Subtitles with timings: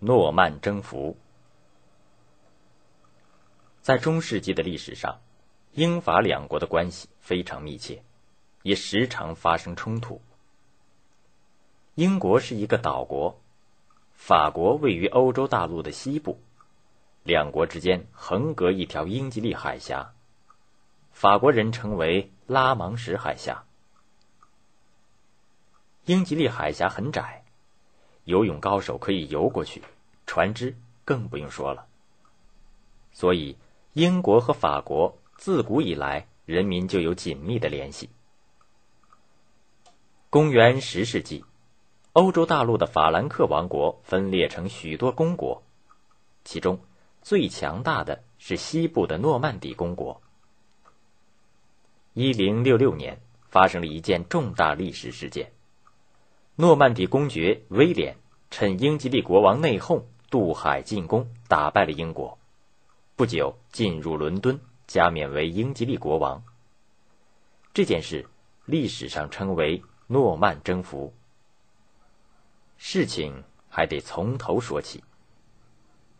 [0.00, 1.16] 诺曼征服。
[3.80, 5.20] 在中世纪的历史上，
[5.72, 8.02] 英法两国的关系非常密切，
[8.62, 10.20] 也时常发生冲突。
[11.94, 13.40] 英国是一个岛国，
[14.14, 16.40] 法国位于欧洲大陆的西部，
[17.22, 20.12] 两国之间横隔一条英吉利海峡，
[21.12, 23.64] 法国人称为拉芒什海峡。
[26.06, 27.39] 英吉利海峡很窄，
[28.24, 29.82] 游泳高手可以游过去，
[30.26, 31.86] 船只更不用说了。
[33.12, 33.56] 所以，
[33.92, 38.10] 英国和法国自古以来人民就有紧密的联系。
[40.28, 41.44] 公元十世纪，
[42.12, 45.62] 欧洲大陆的法兰克王国分裂成许多公国，
[46.44, 46.80] 其中
[47.20, 50.22] 最强大的是西部的诺曼底公国。
[52.14, 55.52] 一零六六年，发生了一件重大历史事件。
[56.60, 58.18] 诺曼底公爵威廉
[58.50, 62.36] 趁英吉利国王内讧，渡海进攻，打败了英国。
[63.16, 66.44] 不久进入伦敦，加冕为英吉利国王。
[67.72, 68.26] 这件事
[68.66, 71.14] 历史上称为诺曼征服。
[72.76, 75.02] 事情还得从头说起。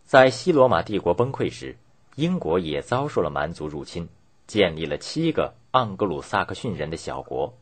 [0.07, 1.77] 在西罗马帝国崩溃时，
[2.14, 4.09] 英国也遭受了蛮族入侵，
[4.47, 7.53] 建立了七个盎格鲁撒克逊人的小国。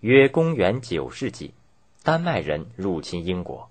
[0.00, 1.54] 约公元九世纪，
[2.02, 3.70] 丹麦人入侵英国。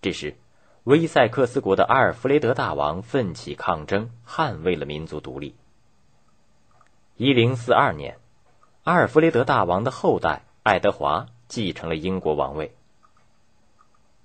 [0.00, 0.36] 这时，
[0.84, 5.56] 威塞克斯国的阿尔弗雷德大王奋起抗争，捍卫了民族独立。
[7.16, 8.18] 一零四二年，
[8.84, 12.72] 阿尔弗雷德大王的后代爱德华继承了英国王位。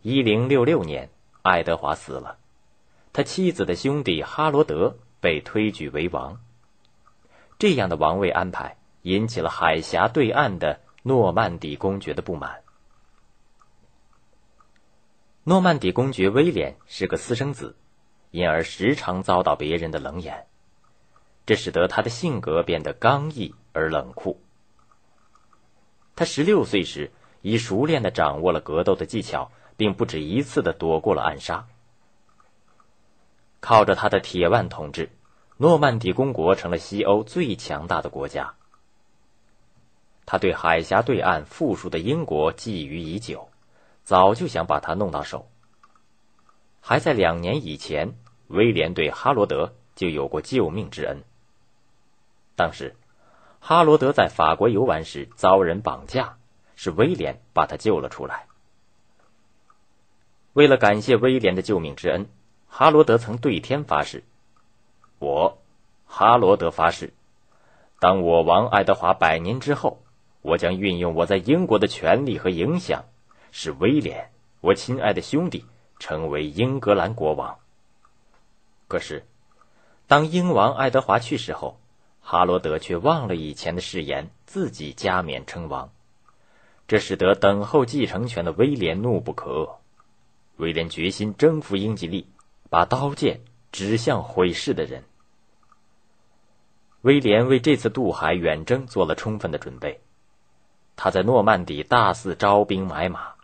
[0.03, 1.09] 一零六六年，
[1.41, 2.37] 爱德华死了，
[3.11, 6.39] 他妻子的兄弟哈罗德被推举为王。
[7.57, 10.79] 这样的王位安排引起了海峡对岸的。
[11.07, 12.63] 诺曼底公爵的不满。
[15.45, 17.77] 诺曼底公爵威廉是个私生子，
[18.31, 20.47] 因而时常遭到别人的冷眼，
[21.45, 24.41] 这使得他的性格变得刚毅而冷酷。
[26.13, 27.09] 他十六岁时
[27.41, 31.67] 已熟练的掌握了格斗的技巧，并不止一次的躲过了暗杀。
[33.61, 35.09] 靠着他的铁腕统治，
[35.55, 38.55] 诺曼底公国成了西欧最强大的国家。
[40.29, 43.47] 他对海峡对岸富庶的英国觊觎已久，
[44.03, 45.47] 早就想把他弄到手。
[46.81, 48.13] 还在两年以前，
[48.47, 51.23] 威廉对哈罗德就有过救命之恩。
[52.57, 52.97] 当时，
[53.61, 56.37] 哈罗德在法国游玩时遭人绑架，
[56.75, 58.47] 是威廉把他救了出来。
[60.51, 62.29] 为了感谢威廉的救命之恩，
[62.67, 64.25] 哈罗德曾对天发誓
[65.19, 65.57] ：“我，
[66.05, 67.13] 哈罗德发誓，
[68.01, 70.01] 当我王爱德华百年之后。”
[70.41, 73.05] 我将运用我在英国的权力和影响，
[73.51, 74.29] 使威廉，
[74.61, 75.65] 我亲爱的兄弟，
[75.99, 77.59] 成为英格兰国王。
[78.87, 79.25] 可是，
[80.07, 81.79] 当英王爱德华去世后，
[82.21, 85.91] 哈罗德却忘了以前的誓言，自己加冕称王，
[86.87, 89.75] 这使得等候继承权的威廉怒不可遏。
[90.55, 92.27] 威廉决心征服英吉利，
[92.69, 95.03] 把刀剑指向毁世的人。
[97.01, 99.99] 威廉为这次渡海远征做了充分的准备。
[100.97, 103.35] 他在诺曼底大肆招兵买马，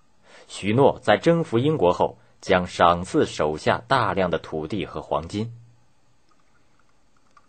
[0.47, 5.53] 许诺在征服英国后将赏赐手下大量的土地和黄金。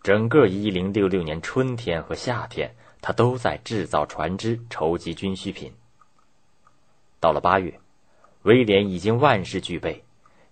[0.03, 5.73] 整个一零六六年春天和夏天，他都在制造船只、筹集军需品。
[7.19, 7.79] 到了八月，
[8.43, 10.03] 威廉已经万事俱备，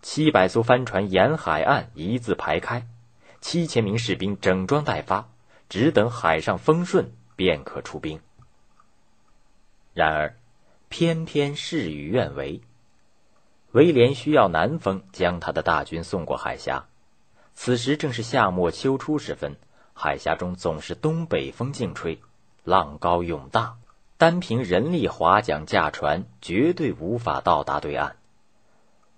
[0.02, 2.88] 七百艘帆船沿海岸一字排开，
[3.40, 5.30] 七千名士兵整装待发，
[5.70, 8.20] 只等海上风顺便可出兵。
[9.94, 10.36] 然而，
[10.90, 12.62] 偏偏事与愿违。
[13.72, 16.88] 威廉需要南风将他的大军送过海峡，
[17.54, 19.56] 此时正是夏末秋初时分，
[19.94, 22.20] 海峡中总是东北风劲吹，
[22.64, 23.78] 浪高涌大，
[24.18, 28.16] 单凭人力划桨驾船绝对无法到达对岸。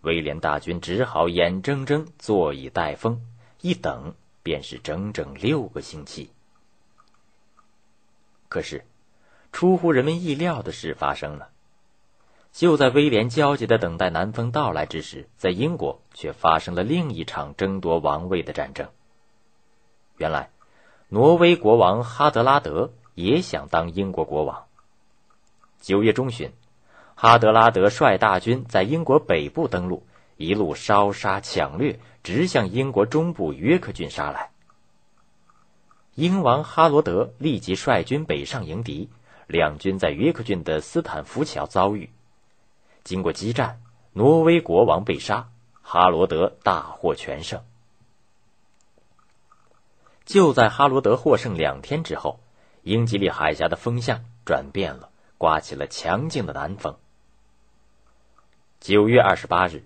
[0.01, 3.25] 威廉大军只好眼睁睁坐以待风，
[3.61, 4.13] 一等
[4.43, 6.29] 便是整整六个星期。
[8.49, 8.83] 可是。
[9.55, 11.47] 出乎人们意料的事发生了。
[12.51, 18.89] 就在威廉焦急的等待南风到来之时，在英国却发生了另一场争夺王位的战争。
[20.17, 20.49] 原来，
[21.07, 24.65] 挪威国王哈德拉德也想当英国国王。
[25.79, 26.51] 九月中旬，
[27.15, 30.05] 哈德拉德率大军在英国北部登陆，
[30.35, 34.51] 一路烧杀抢掠，直向英国中部约克郡杀来。
[36.13, 39.09] 英王哈罗德立即率军北上迎敌。
[39.47, 42.09] 两军在约克郡的斯坦福桥遭遇，
[43.03, 43.81] 经过激战，
[44.13, 45.49] 挪威国王被杀，
[45.81, 47.61] 哈罗德大获全胜。
[50.25, 52.39] 就在哈罗德获胜两天之后，
[52.81, 56.97] 英吉利海峡的风向转变了，刮起了强劲的南风。
[58.79, 59.83] 九月二十八日，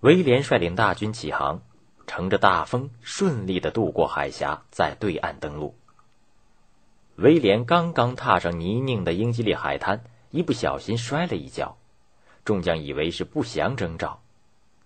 [0.00, 1.62] 威廉率领大军起航，
[2.08, 5.76] 乘着大风顺利的渡过海峡，在对岸登陆。
[7.18, 11.76] 威廉刚刚踏上泥泞的英吉利海滩，一不小心摔了一跤，
[12.44, 14.22] 众将以为是不祥征兆，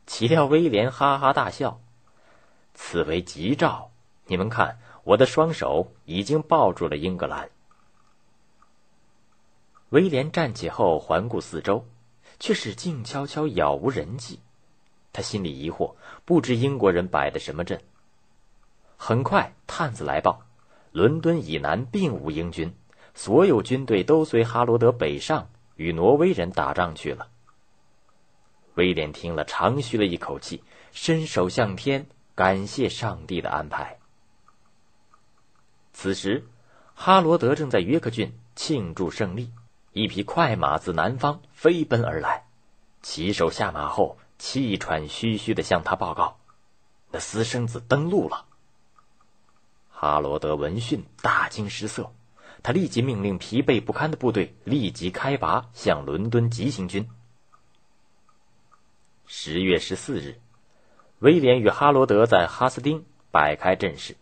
[0.06, 1.78] 岂料威廉哈哈大笑
[2.72, 3.90] ：“此为吉兆，
[4.26, 7.50] 你们看。”我的双手已经抱住了英格兰。
[9.88, 11.84] 威廉站起后环顾四周，
[12.38, 14.38] 却是静悄悄，杳无人迹。
[15.12, 17.82] 他心里疑惑，不知英国人摆的什么阵。
[18.96, 20.44] 很快，探子来报，
[20.92, 22.74] 伦敦以南并无英军，
[23.14, 27.28] 所有军队都随哈罗德北上，与挪威人打仗去了。
[28.74, 30.62] 威廉听了，长吁了一口气，
[30.92, 33.98] 伸手向天，感谢上帝的安排。
[35.92, 36.46] 此时，
[36.94, 39.50] 哈罗德正在约克郡庆祝胜利，
[39.92, 42.44] 一匹快马自南方飞奔而来。
[43.02, 46.38] 骑手下马后，气喘吁吁的向他报告
[47.10, 48.46] ：“那私生子登陆了。”
[50.02, 52.12] 哈罗德闻讯大惊失色，
[52.60, 57.08] 他立即命令疲惫不堪的部队立即开拔，向伦敦急行军。
[59.28, 60.40] 十月十四日，
[61.20, 64.16] 威廉与哈罗德在哈斯丁摆开阵势。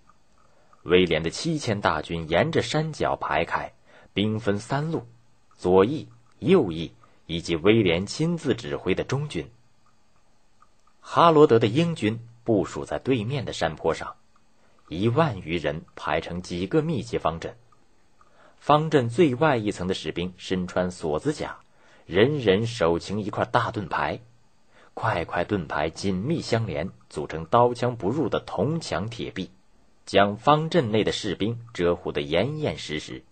[0.82, 3.72] 威廉的七千大军沿着山脚排开，
[4.12, 5.06] 兵分三路：
[5.56, 6.10] 左翼、
[6.40, 6.92] 右翼
[7.24, 9.50] 以及威廉亲自指挥的中军。
[11.00, 14.14] 哈罗德的英军部署在对面的山坡上，
[14.90, 17.54] 一万余人排成几个密集方阵。
[18.58, 21.58] 方阵最外一层的士兵身穿锁子甲，
[22.06, 24.20] 人人手擎一块大盾牌，
[24.92, 29.52] 块块盾牌紧密相连，组成刀枪不入的铜墙铁壁。
[30.06, 33.22] 将方阵内的士兵遮护得严严实实。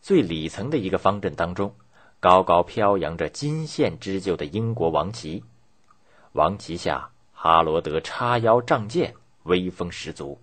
[0.00, 1.74] 最里层的一个方阵当中，
[2.20, 5.44] 高高飘扬着金线织就的英国王旗，
[6.32, 10.40] 王旗下哈罗德叉腰仗剑，威风十足。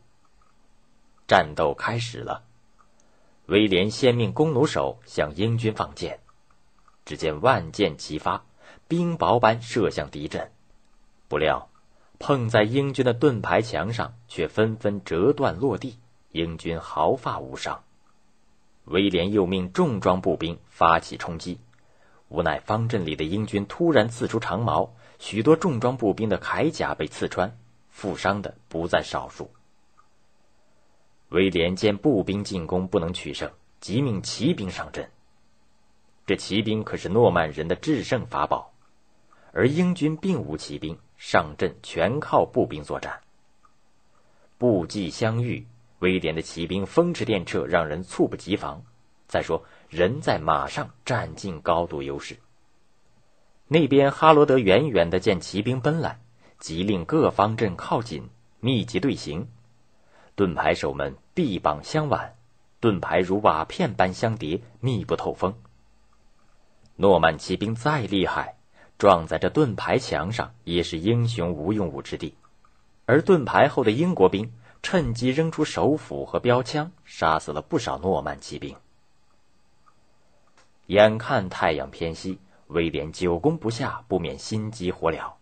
[1.28, 2.44] 战斗开始了，
[3.46, 6.20] 威廉先命弓弩手向英军放箭，
[7.06, 8.46] 只见万箭齐发，
[8.88, 10.52] 冰雹般射向敌阵，
[11.28, 11.70] 不料。
[12.22, 15.98] 碰在英军的盾牌墙上，却纷纷折断落地，
[16.34, 17.82] 英军毫发无伤。
[18.84, 21.62] 威廉又命重装步兵发起冲击，
[22.28, 27.58] 无奈方阵里的英军突然刺出长矛，许多重装步兵的铠甲被刺穿，
[28.00, 29.52] 负伤的不在少数。
[31.28, 33.52] 威廉见步兵进攻不能取胜，
[33.82, 35.12] 即命骑兵上阵。
[36.26, 38.72] 这骑兵可是诺曼人的制胜法宝，
[39.52, 40.98] 而英军并无骑兵。
[41.18, 43.20] 上阵全靠步兵作战，
[44.58, 45.68] 步骑相遇，
[46.00, 48.82] 威廉的骑兵风驰电掣，让人猝不及防。
[49.28, 52.38] 再说，人在马上，占尽高度优势。
[53.68, 56.22] 那边哈罗德远远的见骑兵奔来，
[56.60, 58.30] 急令各方阵靠紧，
[58.60, 59.48] 密集队形。
[60.36, 62.36] 盾牌手们臂膀相挽，
[62.80, 65.56] 盾牌如瓦片般相叠，密不透风。
[66.96, 68.56] 诺曼骑兵再厉害。
[68.98, 72.36] 撞在这盾牌墙上，也是英雄无用武之地。
[73.06, 74.52] 而盾牌后的英国兵
[74.84, 78.76] 趁机扔出手斧和标枪，杀死了不少诺曼骑兵。
[80.88, 85.39] 眼看太阳偏西，威廉久攻不下，不免心急火燎。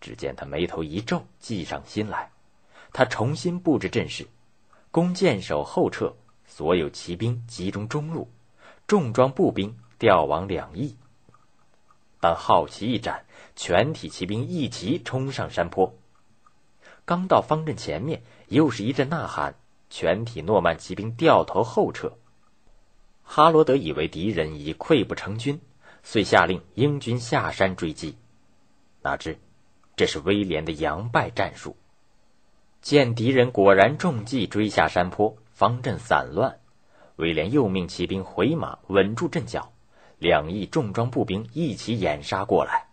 [0.00, 2.30] 只见他眉头一皱，计上心来。
[2.92, 4.26] 他重新布置阵势，
[4.90, 6.14] 弓箭手后撤，
[6.46, 8.30] 所有骑兵集中中路，
[8.86, 10.96] 重装步兵调往两翼。
[12.20, 13.24] 当号旗一展，
[13.54, 15.94] 全体骑兵一齐冲上山坡。
[17.04, 19.54] 刚到方阵前面，又是一阵呐喊，
[19.90, 22.12] 全体诺曼骑兵掉头后撤。
[23.22, 25.60] 哈罗德以为敌人已溃不成军，
[26.02, 28.16] 遂下令英军下山追击。
[29.02, 29.38] 哪知，
[29.96, 31.76] 这是威廉的佯败战术。
[32.80, 36.60] 见敌人果然中计，追下山坡，方阵散乱。
[37.16, 39.72] 威廉又命骑兵回马，稳住阵脚。
[40.18, 42.86] 两翼重装步兵一起掩杀过来，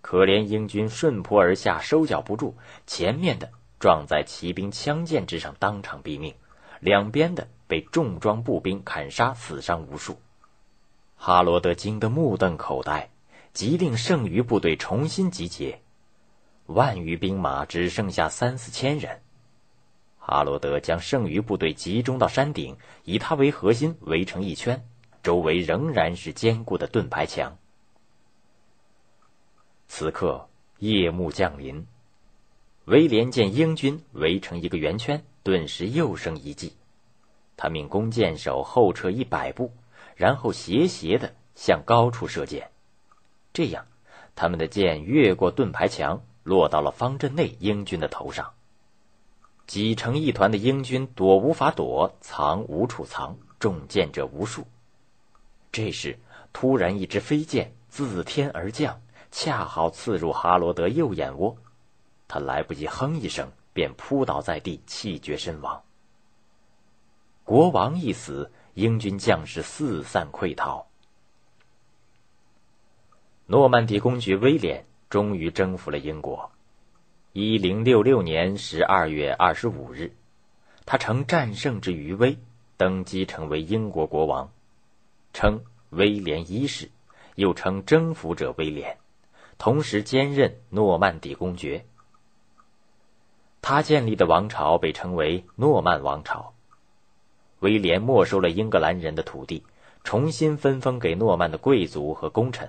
[0.00, 2.54] 可怜英军顺坡而下，收脚不住，
[2.86, 6.32] 前面的撞在骑兵枪剑之上，当场毙命；
[6.80, 10.18] 两边的被重装步兵砍杀，死伤无数。
[11.14, 13.10] 哈罗德惊得目瞪口呆，
[13.52, 15.80] 即令剩余部队重新集结。
[16.66, 19.20] 万余兵马只剩下三四千人。
[20.18, 24.86] 哈罗德将剩余部队集中到山顶，以他为核心围成一圈。
[25.22, 27.58] 周围仍然是坚固的盾牌墙。
[29.88, 31.86] 此刻夜幕降临，
[32.84, 36.74] 威廉见英军围成一个圆圈，顿时又生一计。
[37.56, 39.72] 他命弓箭手后撤一百步，
[40.14, 42.70] 然后斜斜的向高处射箭。
[43.58, 43.86] 这样，
[44.36, 48.52] 他们的箭越过盾牌墙，落到了方阵内英军的头上。
[49.66, 54.64] 挤成一团的英军躲无法躲，藏无处藏，中箭者无数。
[55.72, 56.16] 这时，
[56.52, 61.56] 突然一支飞箭自天而降，恰好刺入哈罗德右眼窝，
[62.28, 65.82] 他来不及哼一声，便扑倒在地，气绝身亡。
[67.42, 70.87] 国王一死，英军将士四散溃逃。
[73.50, 76.50] 诺曼底公爵威廉终于征服了英国。
[77.32, 80.12] 一零六六年十二月二十五日，
[80.84, 82.36] 他乘战胜之余威，
[82.76, 84.50] 登基成为英国国王，
[85.32, 86.90] 称威廉一世，
[87.36, 88.98] 又称征服者威廉，
[89.56, 91.86] 同时兼任诺曼底公爵。
[93.62, 96.52] 他建立的王朝被称为诺曼王朝。
[97.60, 99.64] 威廉没收了英格兰人的土地，
[100.04, 102.68] 重新分封给诺曼的贵族和功臣，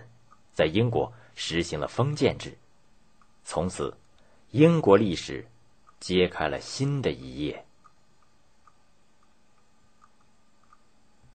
[0.53, 2.58] 在英国实行了封建制，
[3.44, 3.96] 从此。
[4.51, 5.46] 英国历史
[6.00, 7.63] 揭开了新的一页。